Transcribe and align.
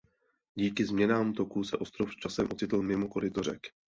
Díky 0.55 0.85
změnám 0.85 1.33
toku 1.33 1.63
se 1.63 1.77
ostrov 1.77 2.15
časem 2.15 2.47
ocitl 2.51 2.81
mimo 2.81 3.07
koryto 3.07 3.43
řeky. 3.43 3.71